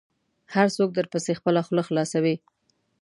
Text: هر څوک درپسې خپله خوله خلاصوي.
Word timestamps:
هر 0.53 0.67
څوک 0.75 0.89
درپسې 0.93 1.31
خپله 1.39 1.61
خوله 1.65 1.83
خلاصوي. 1.89 2.35